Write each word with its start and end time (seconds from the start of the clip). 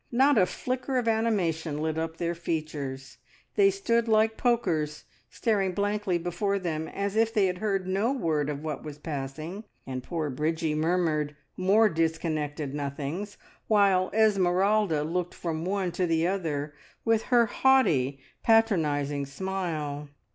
Not 0.11 0.35
a 0.39 0.47
flicker 0.47 0.97
of 0.97 1.07
animation 1.07 1.79
lit 1.79 1.99
up 1.99 2.17
their 2.17 2.33
features; 2.33 3.19
they 3.55 3.69
stood 3.69 4.07
like 4.07 4.35
pokers 4.35 5.03
staring 5.29 5.73
blankly 5.73 6.17
before 6.17 6.57
them, 6.57 6.87
as 6.87 7.15
if 7.15 7.31
they 7.31 7.45
had 7.45 7.59
heard 7.59 7.87
no 7.87 8.11
word 8.11 8.49
of 8.49 8.63
what 8.63 8.81
was 8.83 8.97
passing, 8.97 9.63
and 9.85 10.01
poor 10.01 10.31
Bridgie 10.31 10.73
murmured 10.73 11.35
more 11.55 11.87
disconnected 11.87 12.73
nothings, 12.73 13.37
while 13.67 14.09
Esmeralda 14.11 15.03
looked 15.03 15.35
from 15.35 15.65
one 15.65 15.91
to 15.91 16.07
the 16.07 16.25
other 16.25 16.73
with 17.05 17.21
her 17.25 17.45
haughty, 17.45 18.19
patronising 18.41 19.27
smile. 19.27 20.09